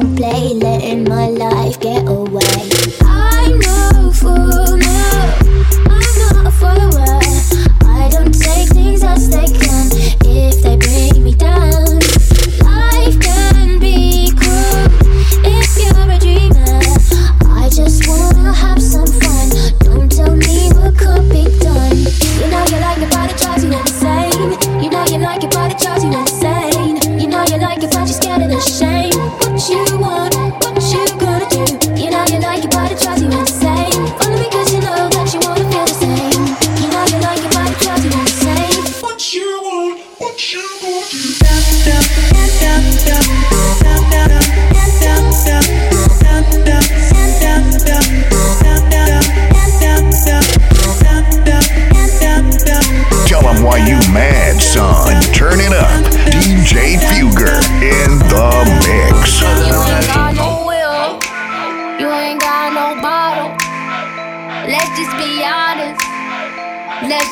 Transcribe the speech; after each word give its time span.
won't 0.00 0.16
play, 0.16 0.54
letting 0.54 1.04
my 1.04 1.26
life 1.26 1.78
get 1.80 2.09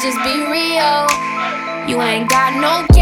just 0.09 0.25
be 0.25 0.41
real. 0.41 1.05
You 1.87 2.01
ain't 2.01 2.31
got 2.31 2.55
no 2.57 2.98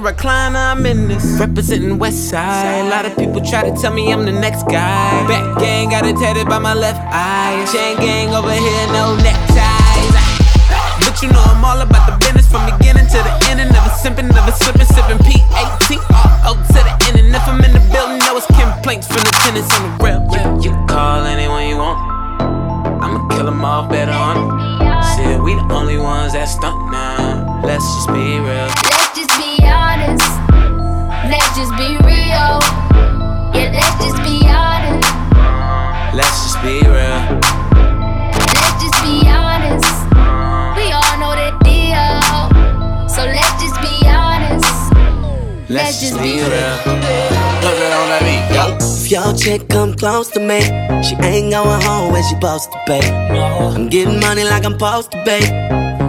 recliner. 0.00 0.72
I'm 0.72 0.86
in 0.86 1.08
this. 1.08 1.38
Representing 1.38 1.98
West 1.98 2.28
Side. 2.28 2.86
A 2.86 2.88
lot 2.88 3.04
of 3.04 3.16
people 3.16 3.40
try 3.40 3.68
to 3.68 3.74
tell 3.80 3.92
me 3.92 4.12
I'm 4.12 4.24
the 4.24 4.32
next 4.32 4.64
guy. 4.64 5.26
Back 5.28 5.58
gang 5.58 5.90
got 5.90 6.06
it 6.06 6.16
tatted 6.16 6.48
by 6.48 6.58
my 6.58 6.74
left 6.74 7.00
eye. 7.12 7.64
Chain 7.72 7.96
gang 7.98 8.34
over 8.34 8.52
here, 8.52 8.86
no 8.92 9.16
neckties. 9.16 10.14
But 11.04 11.20
you 11.22 11.28
know 11.28 11.42
I'm 11.44 11.64
all 11.64 11.80
about 11.80 12.08
the 12.08 12.16
business 12.18 12.48
from 12.48 12.64
beginning 12.66 13.06
to 13.06 13.18
the 13.20 13.32
end. 13.48 13.60
And 13.60 13.70
never 13.72 13.90
simping, 13.90 14.32
never 14.32 14.52
slipping, 14.52 14.88
sipping 14.88 15.18
P-A-T-R-O 15.20 16.52
to 16.54 16.80
the 16.80 16.94
end. 17.08 17.20
And 17.20 17.34
if 17.34 17.46
I'm 17.46 17.60
in 17.60 17.72
the 17.72 17.84
building, 17.92 18.18
know 18.24 18.36
it's 18.36 18.46
complaints 18.46 19.06
from 19.06 19.20
the 19.20 19.32
tenants 19.44 19.70
on 19.76 19.82
the 19.84 19.92
real. 20.00 20.20
You, 20.32 20.70
you 20.70 20.86
call 20.86 21.24
anyone 21.24 21.68
you 21.68 21.76
want. 21.76 22.00
I'ma 23.02 23.28
kill 23.28 23.44
them 23.44 23.64
all 23.64 23.86
better 23.88 24.12
on. 24.12 24.80
Shit, 25.16 25.40
we 25.40 25.54
the 25.54 25.66
only 25.72 25.98
ones 25.98 26.32
that 26.32 26.46
stunt 26.46 26.90
now. 26.90 27.60
Let's 27.64 27.84
just 27.84 28.08
be 28.08 28.38
real. 28.40 28.89
Chick 49.40 49.68
come 49.68 49.94
close 49.94 50.28
to 50.30 50.40
me, 50.40 50.60
she 51.02 51.14
ain't 51.24 51.50
going 51.50 51.80
home 51.82 52.12
when 52.12 52.22
she 52.24 52.34
supposed 52.34 52.70
to 52.72 52.78
pay. 52.86 53.00
I'm 53.00 53.88
getting 53.88 54.20
money 54.20 54.44
like 54.44 54.64
I'm 54.64 54.72
supposed 54.72 55.12
to 55.12 55.24
pay. 55.24 55.40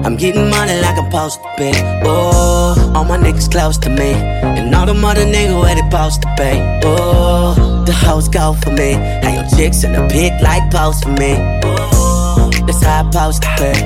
I'm 0.05 0.17
getting 0.17 0.49
money 0.49 0.81
like 0.81 0.97
I'm 0.97 1.05
supposed 1.05 1.41
to 1.41 1.49
pay. 1.57 2.01
Oh, 2.03 2.93
all 2.93 3.05
my 3.05 3.17
niggas 3.17 3.49
close 3.49 3.77
to 3.79 3.89
me, 3.89 4.11
and 4.11 4.75
all 4.75 4.85
the 4.85 4.93
mother 4.93 5.25
niggas 5.25 5.61
where 5.61 5.75
they 5.75 5.81
supposed 5.81 6.21
to 6.23 6.33
pay. 6.37 6.81
Oh, 6.83 7.83
the 7.85 7.93
hoes 7.93 8.27
go 8.27 8.53
for 8.53 8.71
me, 8.71 8.93
and 8.93 9.35
your 9.35 9.47
chicks 9.57 9.83
in 9.83 9.93
the 9.93 10.05
pic 10.11 10.33
like 10.41 10.69
post 10.69 11.03
for 11.03 11.11
me. 11.11 11.35
Oh, 11.63 12.49
that's 12.65 12.83
how 12.83 13.07
I 13.07 13.11
supposed 13.11 13.43
to 13.43 13.49
pay. 13.57 13.79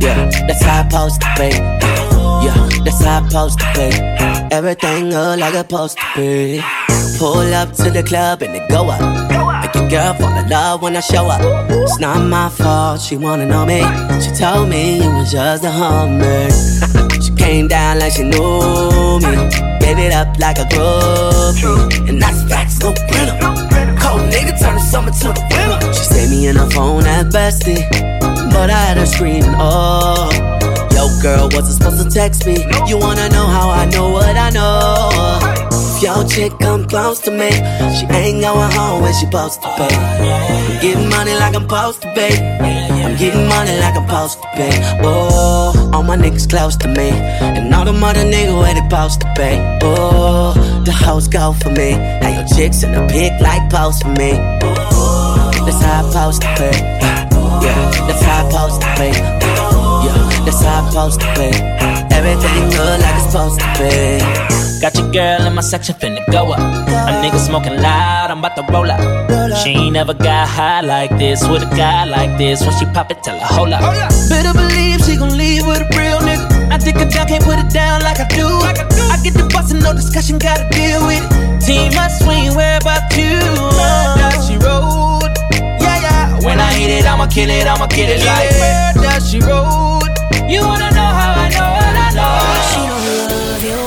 Yeah, 0.00 0.30
that's 0.46 0.62
how 0.62 0.80
I 0.80 0.88
supposed 0.88 1.20
to 1.22 1.26
pay. 1.36 1.79
That's 2.84 3.04
how 3.04 3.18
I'm 3.18 3.28
supposed 3.28 3.58
to 3.60 3.66
pay. 3.74 4.48
Everything 4.50 5.10
look 5.10 5.38
like 5.38 5.54
it's 5.54 5.58
supposed 5.58 5.98
to 5.98 6.04
be. 6.16 6.62
Pull 7.18 7.52
up 7.54 7.72
to 7.74 7.90
the 7.90 8.02
club 8.02 8.42
and 8.42 8.56
it 8.56 8.68
go 8.68 8.88
up. 8.88 9.00
Make 9.62 9.74
your 9.74 9.88
girl 9.90 10.14
fall 10.14 10.36
in 10.38 10.48
love 10.48 10.82
when 10.82 10.96
I 10.96 11.00
show 11.00 11.26
up. 11.26 11.40
It's 11.70 11.98
not 11.98 12.26
my 12.26 12.48
fault, 12.48 13.00
she 13.00 13.16
wanna 13.16 13.46
know 13.46 13.66
me. 13.66 13.80
She 14.22 14.30
told 14.30 14.68
me 14.68 15.02
you 15.02 15.10
was 15.10 15.30
just 15.30 15.64
a 15.64 15.70
hummer. 15.70 16.48
she 17.22 17.30
came 17.34 17.68
down 17.68 17.98
like 17.98 18.12
she 18.12 18.22
knew 18.22 19.20
me. 19.20 19.36
Gave 19.80 19.98
it 19.98 20.12
up 20.12 20.38
like 20.38 20.58
a 20.58 20.64
groupie. 20.64 22.08
And 22.08 22.20
that's 22.20 22.42
facts, 22.48 22.80
no 22.80 22.92
printer. 22.92 23.36
Cold 24.00 24.22
nigga 24.32 24.58
turn 24.58 24.74
the 24.76 24.86
summer 24.90 25.10
to 25.10 25.28
the 25.28 25.42
winter. 25.50 25.92
She 25.92 26.04
saved 26.04 26.30
me 26.30 26.46
in 26.48 26.56
her 26.56 26.70
phone 26.70 27.04
at 27.04 27.26
bestie. 27.26 27.84
But 28.50 28.70
I 28.70 28.80
had 28.86 28.96
her 28.96 29.06
screaming, 29.06 29.54
oh. 29.58 30.49
Girl, 31.22 31.50
wasn't 31.52 31.76
supposed 31.76 32.02
to 32.02 32.10
text 32.10 32.46
me. 32.46 32.64
You 32.88 32.96
wanna 32.96 33.28
know 33.28 33.46
how 33.46 33.68
I 33.68 33.84
know 33.90 34.08
what 34.08 34.36
I 34.38 34.48
know? 34.48 35.10
If 35.70 36.02
your 36.02 36.24
chick 36.26 36.58
come 36.58 36.88
close 36.88 37.20
to 37.20 37.30
me, 37.30 37.50
she 37.96 38.06
ain't 38.06 38.40
going 38.40 38.72
home 38.72 39.02
when 39.02 39.12
she 39.12 39.26
supposed 39.26 39.60
to 39.60 39.68
pay. 39.76 39.94
I'm 39.94 40.80
getting 40.80 41.10
money 41.10 41.34
like 41.34 41.54
I'm 41.54 41.68
supposed 41.68 42.00
to 42.02 42.08
pay. 42.14 42.34
I'm 43.04 43.18
getting 43.18 43.46
money 43.48 43.78
like 43.80 43.96
I'm 43.96 44.08
supposed 44.08 44.40
to 44.40 44.48
pay. 44.54 44.72
Oh, 45.04 45.90
all 45.92 46.02
my 46.02 46.16
niggas 46.16 46.48
close 46.48 46.76
to 46.78 46.88
me, 46.88 47.10
and 47.10 47.74
all 47.74 47.84
the 47.84 47.92
mother 47.92 48.24
niggas 48.24 48.58
where 48.58 48.72
they 48.72 48.80
supposed 48.80 49.20
to 49.20 49.32
pay. 49.36 49.78
Oh, 49.82 50.54
the 50.86 50.92
hoes 50.92 51.28
go 51.28 51.52
for 51.52 51.68
me, 51.68 51.92
and 51.92 52.34
your 52.34 52.46
chicks 52.56 52.82
in 52.82 52.92
the 52.92 53.06
pic 53.12 53.38
like 53.42 53.68
post 53.68 54.04
for 54.04 54.08
me. 54.08 54.32
Oh, 54.62 55.50
that's 55.66 55.82
how 55.82 56.00
I 56.00 56.08
supposed 56.08 56.40
to 56.42 56.48
pay. 56.56 56.78
Yeah, 57.60 57.90
that's 58.08 58.22
how 58.22 58.46
I 58.46 58.50
supposed 58.50 58.80
to 58.80 58.86
pay. 58.96 59.39
Yeah, 60.04 60.44
that's 60.44 60.62
how 60.62 60.84
I 60.84 60.88
supposed 60.88 61.20
to 61.20 61.26
pay. 61.34 61.52
Everything 62.12 62.70
good 62.70 63.00
like 63.00 63.16
it's 63.16 63.26
supposed 63.30 63.60
to 63.60 63.66
be. 63.78 64.60
Got 64.80 64.96
your 64.96 65.12
girl 65.12 65.46
in 65.46 65.54
my 65.54 65.60
section 65.60 65.94
finna 65.94 66.24
go 66.32 66.52
up. 66.52 66.58
A 66.58 67.12
nigga 67.22 67.38
smoking 67.38 67.76
loud, 67.76 68.30
I'm 68.30 68.38
about 68.38 68.56
to 68.56 68.64
roll 68.72 68.90
up. 68.90 69.00
She 69.62 69.70
ain't 69.70 69.92
never 69.92 70.14
got 70.14 70.48
high 70.48 70.80
like 70.80 71.10
this 71.18 71.46
with 71.46 71.62
a 71.62 71.76
guy 71.76 72.04
like 72.04 72.38
this. 72.38 72.62
When 72.62 72.72
she 72.78 72.86
pop 72.86 73.10
it, 73.10 73.22
tell 73.22 73.38
her 73.38 73.44
hold 73.44 73.72
up. 73.72 73.82
Better 74.30 74.54
believe 74.54 75.04
she 75.04 75.16
gon' 75.16 75.36
leave 75.36 75.66
with 75.66 75.82
a 75.82 75.88
real 75.98 76.18
nigga. 76.20 76.72
I 76.72 76.78
take 76.78 76.96
her 76.96 77.04
down, 77.04 77.26
can't 77.28 77.44
put 77.44 77.58
it 77.58 77.70
down 77.70 78.00
like 78.02 78.20
I 78.20 78.26
do. 78.28 78.46
I 78.46 79.20
get 79.22 79.34
the 79.34 79.46
boss 79.52 79.70
and 79.70 79.82
no 79.82 79.92
discussion, 79.92 80.38
gotta 80.38 80.68
deal 80.70 81.04
with 81.06 81.20
it. 81.20 81.60
Team 81.60 81.92
must 81.94 82.24
swing, 82.24 82.54
where 82.54 82.78
about 82.78 83.04
you? 83.16 83.36
She 84.46 84.56
road? 84.64 84.89
Kill 87.30 87.48
it, 87.48 87.66
I'ma 87.66 87.86
kill 87.86 88.10
it 88.10 88.24
like 88.26 88.50
where 88.60 88.92
does 88.94 89.30
she 89.30 89.38
road? 89.40 90.02
You 90.50 90.60
wanna 90.66 90.90
know 90.90 91.10
how 91.18 91.32
I 91.36 91.48
know 91.54 91.68
what 91.78 91.96
I 91.96 92.10
know? 92.18 92.34
She 92.70 92.82
don't 92.90 93.06
love 93.30 93.62
you. 93.70 93.80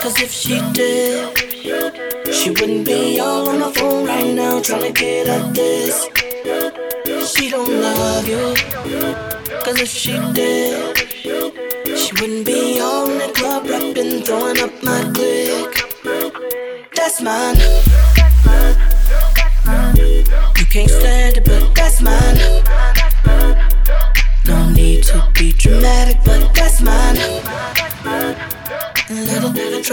Cause 0.00 0.20
if 0.20 0.30
she 0.30 0.60
did, 0.72 1.32
she 2.32 2.50
wouldn't 2.50 2.84
be 2.86 3.18
all 3.20 3.48
on 3.48 3.60
the 3.60 3.70
phone 3.78 4.06
right 4.06 4.34
now 4.34 4.60
trying 4.60 4.82
to 4.82 4.92
get 4.92 5.28
at 5.28 5.54
this. 5.54 6.08
She 7.32 7.48
don't 7.50 7.80
love 7.80 8.28
you. 8.28 8.54
Cause 9.64 9.80
if 9.80 9.88
she 9.88 10.12
did, 10.32 10.96
she 11.96 12.12
wouldn't 12.20 12.44
be 12.44 12.80
all 12.80 13.10
in 13.10 13.18
the 13.18 13.32
club 13.34 13.64
rapping, 13.66 14.22
throwing 14.22 14.58
up 14.60 14.72
my 14.82 15.10
click. 15.14 15.72
That's 16.94 17.18
that's 17.18 17.22
mine. 17.22 18.15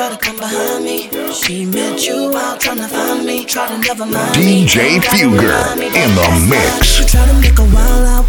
Try 0.03 0.15
to 0.15 0.25
come 0.25 0.37
behind 0.37 0.83
me. 0.83 1.09
She 1.33 1.65
met 1.65 2.05
you 2.05 2.35
out 2.35 2.59
trying 2.59 2.77
to 2.77 2.87
find 2.87 3.25
me. 3.25 3.45
Try 3.45 3.67
to 3.67 3.77
never 3.77 4.05
mind 4.05 4.37
me. 4.37 4.65
DJ 4.65 4.99
Fugger 4.99 5.77
in 5.79 6.09
the 6.15 6.27
mix. 6.49 6.87
She 6.87 7.05
try 7.05 7.25
to 7.25 7.33
make 7.39 7.57
a 7.57 7.67
while 7.75 8.05
out. 8.15 8.25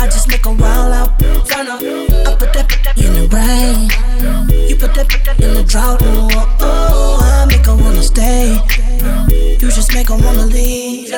I 0.00 0.06
just 0.06 0.28
make 0.28 0.46
a 0.46 0.52
while 0.52 0.92
out. 0.92 1.18
Tryna, 1.46 1.76
I 2.26 2.34
put 2.34 2.52
that 2.54 2.66
in 2.96 3.12
the 3.14 3.26
rain. 3.30 3.90
You 4.68 4.76
put 4.76 4.94
that 4.94 5.40
in 5.40 5.54
the 5.54 5.62
drought. 5.62 6.00
Oh, 6.02 6.28
oh, 6.32 6.56
oh, 6.60 7.42
I 7.42 7.46
make 7.46 7.66
her 7.66 7.76
wanna 7.76 8.02
stay. 8.02 8.58
You 9.60 9.68
just 9.70 9.94
make 9.94 10.08
her 10.08 10.16
wanna 10.16 10.46
leave. 10.46 11.08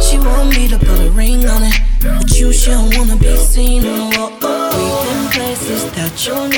She 0.00 0.16
want 0.18 0.48
me 0.56 0.68
to 0.68 0.78
put 0.78 0.98
a 1.00 1.10
ring 1.10 1.44
on 1.46 1.62
it. 1.64 1.78
But 2.00 2.30
you, 2.38 2.52
she 2.52 2.70
don't 2.70 2.96
wanna 2.96 3.16
be 3.16 3.36
seen. 3.36 3.82
Oh, 3.84 4.10
oh. 4.14 4.38
oh 4.42 4.72
We've 4.76 5.08
been 5.08 5.30
places 5.32 5.84
that 5.92 6.26
you'll 6.26 6.51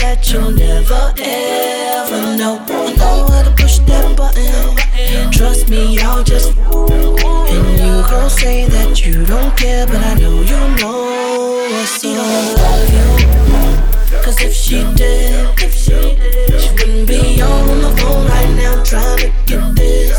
that 0.00 0.30
you'll 0.32 0.50
never, 0.52 1.12
ever 1.18 2.36
know. 2.36 2.58
I 2.68 2.94
know 2.96 3.26
how 3.30 3.42
to 3.42 3.54
push 3.56 3.78
that 3.78 4.16
button. 4.16 5.30
Trust 5.32 5.68
me, 5.68 5.98
I'll 6.00 6.22
just. 6.22 6.56
And 6.56 7.78
you 7.78 8.02
gon' 8.08 8.30
say 8.30 8.66
that 8.66 9.04
you 9.04 9.24
don't 9.24 9.56
care, 9.56 9.86
but 9.86 9.96
I 9.96 10.14
know 10.14 10.40
you 10.42 10.60
know 10.78 11.68
what's 11.72 12.04
up. 12.04 12.58
love 12.58 12.92
you. 12.96 14.22
Cause 14.22 14.40
if 14.42 14.52
she 14.52 14.84
did, 14.94 15.48
if 15.60 15.74
she 15.74 15.90
did, 15.90 16.60
she 16.60 16.70
wouldn't 16.70 17.08
be 17.08 17.40
on 17.42 17.80
the 17.82 17.90
phone 17.98 18.26
right 18.28 18.52
now 18.56 18.82
trying 18.84 19.18
to 19.18 19.32
get 19.46 19.74
this. 19.74 20.18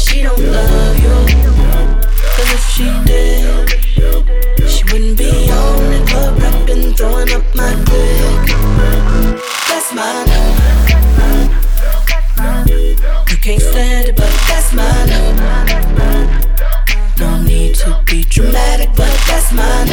She 0.00 0.22
don't 0.22 0.38
love 0.38 0.96
you. 1.02 1.16
Cause 2.36 2.52
if 2.54 2.64
she 2.70 3.07
throwing 7.18 7.42
up 7.42 7.54
my 7.54 7.72
click. 7.86 8.48
That's 9.68 9.94
mine. 9.94 10.28
You 13.28 13.36
can't 13.36 13.62
stand 13.62 14.08
it, 14.08 14.16
but 14.16 14.30
that's 14.48 14.72
mine. 14.72 15.08
No 17.18 17.42
need 17.42 17.74
to 17.76 18.02
be 18.06 18.24
dramatic, 18.24 18.90
but 18.96 19.10
that's 19.26 19.52
mine. 19.52 19.88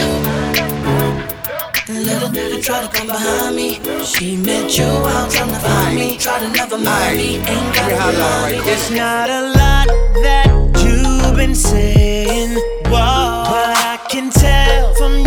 Little 1.87 2.29
nigga 2.29 2.61
try 2.61 2.81
to 2.81 2.87
come 2.93 3.07
behind 3.07 3.55
me. 3.55 3.79
She 4.03 4.35
met 4.37 4.77
you 4.77 4.85
out 4.85 5.31
trying 5.31 5.49
to 5.49 5.59
find 5.59 5.95
me. 5.95 6.17
Try 6.17 6.39
to 6.39 6.49
never 6.49 6.77
mind 6.77 7.17
me. 7.17 7.37
Ain't 7.37 7.75
got 7.75 8.11
to 8.11 8.19
right 8.19 8.61
It's 8.65 8.91
not 8.91 9.29
a 9.29 9.41
lot 9.49 9.87
that 10.21 10.47
you've 10.83 11.35
been 11.35 11.55
saying, 11.55 12.55
whoa, 12.85 13.45
but 13.49 13.77
I 13.77 13.99
can 14.09 14.29
tell 14.29 14.93
from 14.95 15.24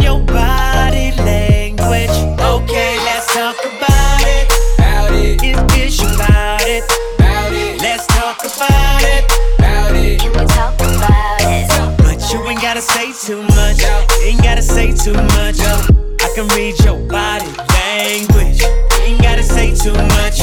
can 16.38 16.46
read 16.56 16.79
your 16.85 16.96
body 17.08 17.50
language. 17.75 18.62
Ain't 19.02 19.20
gotta 19.20 19.43
say 19.43 19.75
too 19.75 19.93
much. 19.93 20.38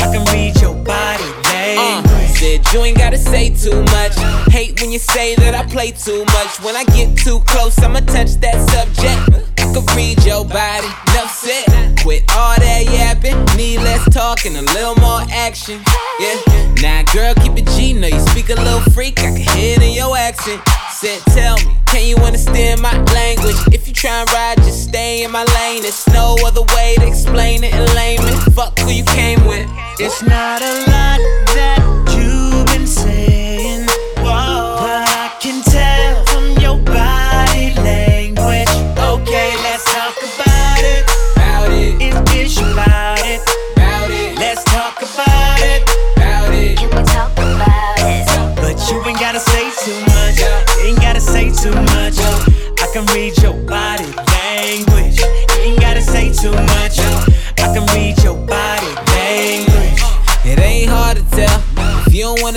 I 0.00 0.08
can 0.10 0.24
read 0.32 0.58
your 0.62 0.74
body 0.74 1.24
Uh, 1.24 1.52
language. 1.52 2.38
said 2.38 2.72
you 2.72 2.80
ain't 2.84 2.96
gotta 2.96 3.18
say 3.18 3.50
too 3.50 3.82
much. 3.96 4.14
Hate 4.50 4.80
when 4.80 4.90
you 4.90 4.98
say 4.98 5.34
that 5.34 5.54
I 5.54 5.66
play 5.66 5.90
too 5.90 6.24
much. 6.24 6.58
When 6.64 6.74
I 6.74 6.84
get 6.84 7.18
too 7.18 7.40
close, 7.40 7.78
I'ma 7.82 8.00
touch 8.00 8.32
that 8.40 8.56
subject. 8.70 9.44
I 9.60 9.64
can 9.74 9.84
read 9.94 10.24
your 10.24 10.42
body, 10.46 10.88
enough 11.12 11.34
said. 11.36 11.98
Quit 12.00 12.22
all 12.34 12.56
that 12.56 12.84
yapping, 12.90 13.36
need 13.58 13.80
less 13.80 14.08
talk 14.14 14.46
and 14.46 14.56
a 14.56 14.62
little 14.72 14.96
more 14.96 15.20
action. 15.30 15.82
Yeah, 16.18 16.40
now 16.80 17.02
girl, 17.12 17.34
keep 17.34 17.58
it 17.58 17.66
G. 17.76 17.92
Know 17.92 18.08
you 18.08 18.20
speak 18.32 18.48
a 18.48 18.54
little 18.54 18.80
freak, 18.92 19.20
I 19.20 19.24
can 19.36 19.36
hear 19.36 19.76
it 19.76 19.82
in 19.82 19.92
your 19.92 20.16
accent. 20.16 20.62
Said, 20.96 21.20
tell 21.34 21.56
me, 21.56 21.76
can 21.84 22.06
you 22.06 22.16
understand 22.24 22.80
my 22.80 22.90
language? 23.12 23.56
If 23.70 23.86
you 23.86 23.92
try 23.92 24.22
and 24.22 24.32
ride, 24.32 24.56
just 24.64 24.84
stay 24.84 25.24
in 25.24 25.30
my 25.30 25.44
lane. 25.44 25.82
There's 25.82 26.06
no 26.08 26.36
other 26.42 26.62
way 26.74 26.96
to 26.98 27.06
explain 27.06 27.62
it 27.64 27.74
in 27.74 27.84
layman. 27.94 28.32
Fuck 28.52 28.78
who 28.78 28.90
you 28.90 29.04
came 29.04 29.44
with. 29.44 29.68
It's 30.00 30.22
not 30.22 30.62
a 30.62 30.72
lot 30.88 31.20
that 31.52 31.82
you've 32.16 32.64
been 32.68 32.86
saying, 32.86 33.35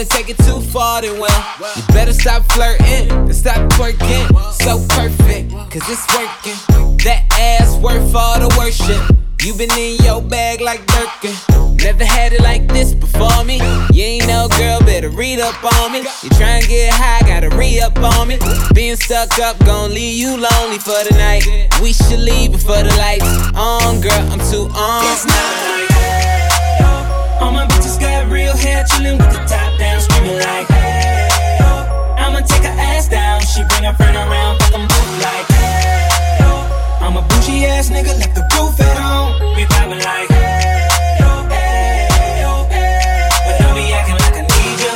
take 0.09 0.29
it 0.29 0.38
too 0.39 0.61
far, 0.61 1.01
then 1.01 1.19
well, 1.19 1.56
you 1.75 1.83
better 1.94 2.13
stop 2.13 2.44
flirting 2.51 3.11
and 3.11 3.35
stop 3.35 3.69
twerking. 3.71 4.27
So 4.53 4.85
perfect, 4.89 5.51
cause 5.71 5.85
it's 5.88 6.06
working. 6.15 6.97
That 7.06 7.25
ass 7.39 7.77
worth 7.77 8.13
all 8.13 8.39
the 8.39 8.53
worship. 8.57 9.17
You 9.41 9.53
been 9.53 9.71
in 9.71 9.95
your 10.03 10.22
bag 10.22 10.60
like 10.60 10.86
Birkin. 10.86 11.34
Never 11.77 12.03
had 12.03 12.34
it 12.34 12.41
like 12.41 12.67
this 12.67 12.93
before 12.93 13.45
me. 13.45 13.55
You 13.93 14.03
ain't 14.03 14.27
no 14.27 14.50
girl, 14.57 14.81
better 14.81 15.10
read 15.10 15.39
up 15.39 15.55
on 15.63 15.93
me. 15.93 16.00
You 16.00 16.29
try 16.31 16.60
and 16.60 16.67
get 16.67 16.93
high, 16.93 17.22
gotta 17.25 17.50
re 17.55 17.79
up 17.79 17.98
on 18.00 18.27
me. 18.27 18.38
Being 18.74 18.98
stuck 18.98 19.39
up, 19.39 19.57
gon' 19.60 19.93
leave 19.93 20.17
you 20.17 20.31
lonely 20.31 20.79
for 20.79 21.00
the 21.07 21.15
night. 21.17 21.45
We 21.81 21.93
should 21.93 22.19
leave 22.19 22.51
before 22.51 22.84
the 22.84 22.93
lights 22.98 23.25
on, 23.55 24.01
girl. 24.01 24.27
I'm 24.27 24.39
too 24.51 24.67
on. 24.75 25.05
It's 25.07 25.25
not 25.25 25.53
like 25.63 25.89
hey, 25.89 26.48
oh. 26.81 27.39
All 27.39 27.51
my 27.51 27.65
bitches 27.67 27.98
got 27.98 28.29
real 28.29 28.57
hair, 28.57 28.84
chillin' 28.84 29.17
with 29.17 29.31
the 29.31 29.45
top 29.48 29.59
down, 30.00 30.10
screaming 30.10 30.39
like 30.39 30.68
hey, 30.68 31.27
oh. 31.62 32.15
I'ma 32.18 32.39
take 32.41 32.63
her 32.63 32.75
ass 32.79 33.08
down, 33.08 33.41
she 33.41 33.63
bring 33.63 33.84
her 33.84 33.94
friend 33.94 34.15
around, 34.15 34.60
fuck 34.60 34.74
'em 34.74 34.88
both 34.88 35.24
like 35.24 35.48
hey, 35.48 36.08
oh. 36.41 37.00
I'm 37.01 37.18
a 37.18 37.22
bougie 37.22 37.65
ass 37.65 37.89
nigga, 37.89 38.18
left 38.20 38.36
the 38.36 38.41
roof 38.56 38.79
at 38.79 38.98
home. 38.98 39.56
We 39.56 39.65
vibing 39.65 40.03
like 40.03 40.29
hey, 40.29 40.88
oh, 41.22 41.48
hey, 41.50 42.08
oh, 42.46 42.68
hey. 42.70 43.29
But 43.46 43.60
don't 43.60 43.75
be 43.75 43.94
acting 43.94 44.20
like 44.24 44.36
I 44.36 44.41
need 44.41 44.79
you. 44.86 44.96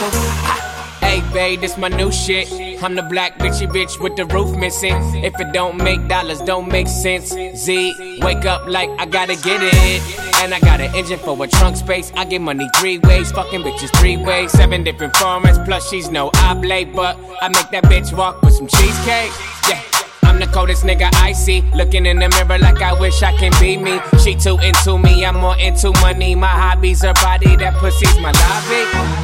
Hey, 1.07 1.33
babe, 1.33 1.61
this 1.61 1.77
my 1.77 1.89
new 1.89 2.11
shit. 2.11 2.51
I'm 2.83 2.95
the 2.95 3.03
black 3.03 3.37
bitchy 3.39 3.67
bitch 3.67 3.99
with 3.99 4.15
the 4.15 4.25
roof 4.25 4.55
missing. 4.57 4.95
If 5.23 5.39
it 5.39 5.53
don't 5.53 5.77
make 5.77 6.07
dollars, 6.07 6.41
don't 6.41 6.67
make 6.67 6.87
sense. 6.87 7.29
Z, 7.29 8.19
wake 8.21 8.45
up 8.45 8.67
like 8.67 8.89
I 8.99 9.05
gotta 9.05 9.35
get 9.35 9.61
it. 9.63 10.22
And 10.41 10.53
I 10.53 10.59
got 10.59 10.81
an 10.81 10.93
engine 10.95 11.19
for 11.19 11.41
a 11.43 11.47
trunk 11.47 11.77
space. 11.77 12.11
I 12.15 12.25
get 12.25 12.41
money 12.41 12.69
three 12.77 12.97
ways, 12.99 13.31
fucking 13.31 13.61
bitches 13.61 13.95
three 13.99 14.17
ways. 14.17 14.51
Seven 14.51 14.83
different 14.83 15.13
formats, 15.13 15.63
plus 15.65 15.89
she's 15.89 16.09
no 16.09 16.31
oblate. 16.35 16.93
But 16.93 17.17
I 17.41 17.47
make 17.49 17.69
that 17.71 17.83
bitch 17.85 18.15
walk 18.15 18.41
with 18.41 18.53
some 18.53 18.67
cheesecake. 18.67 19.31
Yeah. 19.69 19.81
I'm 20.23 20.39
the 20.39 20.47
coldest 20.47 20.83
nigga 20.83 21.09
I 21.15 21.31
see. 21.31 21.61
Looking 21.75 22.05
in 22.05 22.17
the 22.17 22.27
mirror 22.29 22.57
like 22.57 22.81
I 22.81 22.99
wish 22.99 23.21
I 23.21 23.37
can 23.37 23.51
be 23.61 23.77
me. 23.77 23.99
She 24.23 24.35
too 24.35 24.57
into 24.59 24.97
me, 24.97 25.23
I'm 25.23 25.35
more 25.35 25.57
into 25.59 25.91
money. 26.01 26.33
My 26.33 26.47
hobbies, 26.47 27.03
her 27.03 27.13
body, 27.13 27.55
that 27.57 27.75
pussy's 27.75 28.17
my 28.19 28.31
lobby. 28.31 28.81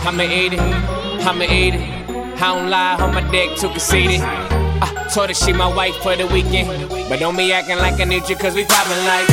I'ma 0.07 0.23
eat 0.23 0.53
it, 0.53 0.59
I'ma 0.59 1.45
eat 1.45 1.75
it. 1.75 1.99
I 2.41 2.55
don't 2.55 2.69
lie, 2.69 2.95
on 3.01 3.13
my 3.13 3.31
dick 3.31 3.57
too 3.57 3.69
conceited. 3.69 4.21
I 4.21 4.93
uh, 4.95 5.09
told 5.09 5.29
her 5.29 5.33
she 5.33 5.51
my 5.51 5.73
wife 5.73 5.95
for 5.97 6.15
the 6.15 6.27
weekend. 6.27 6.87
But 7.09 7.19
don't 7.19 7.35
be 7.35 7.51
acting 7.51 7.77
like 7.77 7.99
I 7.99 8.03
need 8.03 8.29
you, 8.29 8.35
cause 8.35 8.53
we 8.53 8.65
poppin' 8.65 9.05
like. 9.05 9.27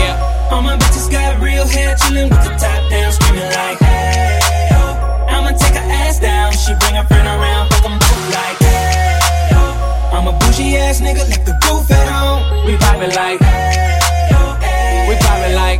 Yeah. 0.00 0.29
All 0.50 0.62
my 0.62 0.76
bitches 0.76 1.10
got 1.10 1.40
real 1.40 1.66
hair, 1.66 1.94
chillin' 1.96 2.28
with 2.30 2.42
the 2.42 2.50
top 2.58 2.90
down, 2.90 3.12
screaming 3.12 3.44
like 3.44 3.78
hey, 3.78 4.38
oh. 4.72 5.26
I'ma 5.28 5.50
take 5.56 5.74
her 5.74 5.86
ass 6.02 6.18
down, 6.18 6.52
she 6.52 6.74
bring 6.80 6.94
her 6.96 7.04
friend 7.06 7.26
around, 7.26 7.70
fuck 7.70 7.84
'em 7.86 7.98
both 7.98 8.34
like 8.34 8.58
hey, 8.58 9.18
oh. 9.52 10.10
I'm 10.12 10.26
a 10.26 10.32
bougie 10.38 10.76
ass 10.76 11.00
nigga, 11.00 11.28
like 11.30 11.44
the 11.44 11.54
roof 11.70 11.90
at 11.90 12.08
home. 12.08 12.66
We 12.66 12.76
poppin' 12.76 13.10
like. 13.14 13.40
Hey, 13.40 13.98
oh, 14.32 14.58
hey, 14.60 15.06
We 15.08 15.14
poppin' 15.16 15.54
like. 15.54 15.79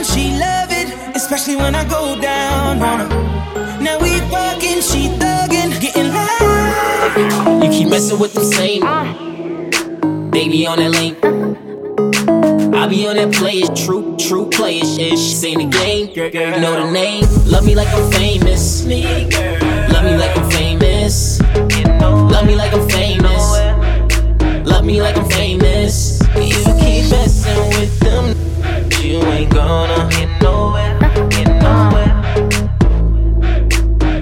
We 0.00 0.04
she 0.04 0.30
love 0.30 0.70
it, 0.70 1.14
especially 1.14 1.56
when 1.56 1.74
I 1.74 1.84
go 1.84 2.18
down 2.18 2.80
on 2.80 3.00
her. 3.00 3.08
Now 3.82 4.00
we 4.00 4.18
fucking, 4.30 4.80
she 4.80 5.08
thuggin', 5.20 5.78
getting 5.78 6.08
loud. 6.08 7.62
You 7.62 7.68
keep 7.68 7.90
messing 7.90 8.18
with 8.18 8.32
them 8.32 8.44
same. 8.44 8.82
Uh. 8.82 9.04
Baby 10.30 10.66
on 10.66 10.78
that 10.78 10.90
lane. 10.92 11.16
I 12.74 12.86
be 12.88 13.06
on 13.08 13.16
that 13.16 13.34
player, 13.34 13.66
true, 13.74 14.16
true 14.16 14.48
player 14.48 14.82
shit. 14.86 15.18
She 15.18 15.34
seen 15.34 15.58
the 15.58 15.66
game, 15.66 16.14
girl, 16.14 16.30
girl, 16.30 16.54
you 16.54 16.60
know 16.62 16.86
the 16.86 16.90
name. 16.90 17.26
Love 17.44 17.66
me 17.66 17.74
like 17.74 17.88
I'm 17.88 18.10
famous. 18.10 18.86
Love 18.86 20.04
me 20.06 20.16
like 20.16 20.34
I'm 20.34 20.50
famous. 20.50 21.42
Love 22.00 22.46
me 22.46 22.54
like 22.56 22.72
I'm 22.72 22.88
famous. 22.88 23.42
Love 24.66 24.86
me 24.86 25.02
like 25.02 25.18
I'm 25.18 25.28
famous. 25.28 26.22
You 26.36 26.54
keep 26.80 27.10
messing 27.10 27.68
with 27.68 27.99
them, 27.99 27.99
you 29.10 29.22
ain't 29.24 29.52
gonna 29.52 30.08
get 30.08 30.28
nowhere. 30.40 30.96
Get 31.30 31.48
nowhere. 31.60 32.14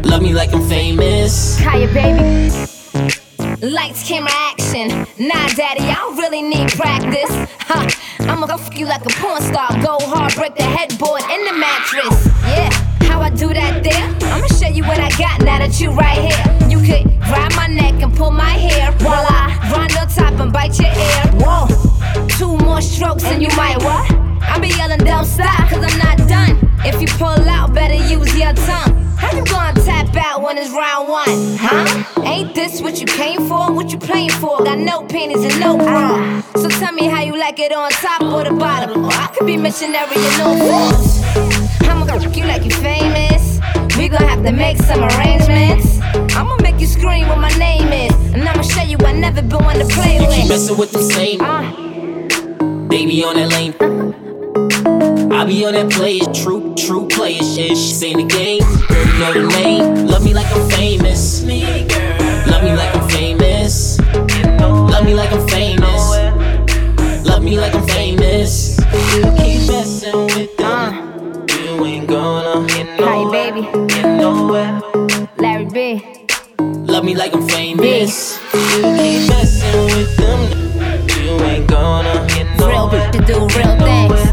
Love 0.04 0.22
me 0.22 0.32
like 0.32 0.52
I'm 0.54 0.66
famous. 0.66 1.58
Hiya, 1.58 1.88
baby. 1.92 2.50
Lights, 3.60 4.08
camera, 4.08 4.30
action. 4.32 4.88
Nah, 5.18 5.48
daddy, 5.48 5.84
I 5.84 5.94
don't 5.94 6.16
really 6.16 6.40
need 6.40 6.70
practice. 6.72 7.28
Huh. 7.68 7.86
I'ma 8.20 8.46
go 8.46 8.56
fuck 8.56 8.78
you 8.78 8.86
like 8.86 9.04
a 9.04 9.10
porn 9.20 9.42
star. 9.42 9.68
Go 9.82 9.98
hard, 10.00 10.34
break 10.34 10.54
the 10.54 10.62
headboard 10.62 11.20
and 11.28 11.46
the 11.46 11.52
mattress. 11.52 12.26
Yeah, 12.46 12.70
how 13.02 13.20
I 13.20 13.28
do 13.28 13.48
that 13.52 13.82
there? 13.84 14.32
I'ma 14.32 14.46
show 14.46 14.68
you 14.68 14.84
what 14.84 14.98
I 14.98 15.10
got 15.18 15.42
now 15.42 15.58
that 15.58 15.78
you 15.80 15.90
right 15.90 16.16
here. 16.16 16.68
You 16.70 16.78
could 16.80 17.04
grab 17.28 17.52
my 17.56 17.66
neck 17.66 18.00
and 18.02 18.14
pull 18.16 18.30
my 18.30 18.52
hair 18.52 18.92
while 19.04 19.26
I 19.28 19.54
grind 19.68 19.96
on 19.98 20.08
top 20.08 20.40
and 20.40 20.50
bite 20.50 20.78
your 20.78 20.88
ear. 20.88 21.24
Whoa, 21.44 21.68
two 22.38 22.56
more 22.64 22.80
strokes 22.80 23.24
and 23.24 23.42
you 23.42 23.48
might 23.54 23.82
what? 23.82 24.27
Be 24.68 24.76
yelling, 24.76 24.98
don't 24.98 25.24
stop, 25.24 25.70
cause 25.70 25.82
I'm 25.82 25.98
not 25.98 26.18
done. 26.28 26.58
If 26.84 27.00
you 27.00 27.08
pull 27.16 27.48
out, 27.48 27.72
better 27.72 27.94
use 27.94 28.36
your 28.36 28.52
tongue. 28.52 28.94
How 29.16 29.34
you 29.34 29.44
gonna 29.46 29.80
tap 29.82 30.14
out 30.14 30.42
when 30.42 30.58
it's 30.58 30.70
round 30.70 31.08
one? 31.08 31.56
Huh? 31.58 32.22
Ain't 32.22 32.54
this 32.54 32.82
what 32.82 33.00
you 33.00 33.06
came 33.06 33.48
for? 33.48 33.72
What 33.72 33.90
you 33.92 33.98
playing 33.98 34.30
for? 34.30 34.62
Got 34.62 34.78
no 34.78 35.06
panties 35.06 35.42
and 35.44 35.58
no 35.58 35.78
bra. 35.78 36.42
So 36.56 36.68
tell 36.68 36.92
me 36.92 37.06
how 37.06 37.22
you 37.22 37.38
like 37.38 37.58
it 37.58 37.72
on 37.72 37.90
top 37.92 38.20
or 38.22 38.44
the 38.44 38.54
bottom. 38.54 39.04
Or 39.06 39.10
I 39.10 39.28
could 39.28 39.46
be 39.46 39.56
missionary 39.56 40.16
in 40.16 40.38
no 40.38 40.54
forms. 40.68 41.22
I'ma 41.88 42.04
fuck 42.04 42.36
you 42.36 42.44
like 42.44 42.64
you 42.64 42.70
famous. 42.70 43.60
We 43.96 44.08
gon' 44.08 44.28
have 44.28 44.44
to 44.44 44.52
make 44.52 44.76
some 44.76 45.02
arrangements. 45.02 45.98
I'ma 46.36 46.56
make 46.60 46.78
you 46.78 46.86
scream 46.86 47.26
what 47.28 47.38
my 47.38 47.52
name 47.56 47.90
is. 47.90 48.14
And 48.34 48.46
I'ma 48.46 48.62
show 48.62 48.82
you 48.82 48.98
I 49.00 49.12
never 49.12 49.40
been 49.40 49.64
one 49.64 49.78
to 49.78 49.86
play 49.86 50.18
You 50.20 50.28
keep 50.28 50.48
messing 50.48 50.76
with 50.76 50.92
them 50.92 51.02
same. 51.02 51.40
Uh, 51.40 51.72
Baby 52.88 53.24
on 53.24 53.36
that 53.36 53.50
lane. 53.50 54.27
I 55.30 55.44
be 55.46 55.64
on 55.64 55.74
that 55.74 55.90
player, 55.92 56.24
true, 56.32 56.74
true 56.74 57.06
player 57.08 57.42
shit. 57.42 57.76
She 57.76 57.92
seen 57.92 58.16
the 58.18 58.24
game, 58.24 58.60
girl, 58.88 59.34
you 59.34 59.42
know 59.42 59.48
the 59.48 59.62
name. 59.62 60.06
Love 60.06 60.24
me 60.24 60.32
like 60.34 60.46
I'm 60.54 60.68
famous. 60.70 61.42
Love 61.42 62.62
me 62.64 62.74
like 62.74 62.94
I'm 62.94 63.08
famous. 63.08 63.98
Love 64.60 65.04
me 65.04 65.14
like 65.14 65.32
I'm 65.32 65.46
famous. 65.48 66.10
Love 67.26 67.42
me 67.44 67.58
like 67.58 67.74
I'm 67.74 67.86
famous. 67.88 68.78
You 69.14 69.22
keep 69.36 69.68
messing 69.68 70.26
with 70.26 70.56
them. 70.56 70.66
Uh. 70.66 71.46
You 71.64 71.84
ain't 71.84 72.08
gonna 72.08 72.66
get 72.66 72.86
hi, 72.98 73.22
nowhere. 73.22 73.52
baby. 73.52 73.86
Get 73.88 74.04
nowhere. 74.18 74.80
Larry 75.38 75.66
B. 75.66 76.26
Love 76.58 77.04
me 77.04 77.14
like 77.14 77.34
I'm 77.34 77.46
famous. 77.48 78.38
You 78.54 78.82
keep 78.96 79.28
messing 79.28 79.84
with 79.84 80.16
them. 80.16 80.40
You 81.22 81.44
ain't 81.44 81.66
gonna 81.68 82.26
get 82.28 82.46
Real 82.58 82.88
nowhere. 82.88 83.10
bitch 83.10 83.12
to 83.12 83.18
do 83.26 83.38
real 83.58 83.78
things. 83.78 84.27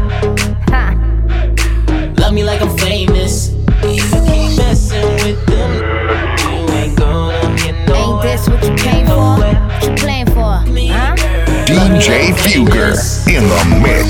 DJ 11.96 12.30
Fugger 12.34 12.92
in 13.26 13.48
the 13.48 13.80
mix. 13.82 14.05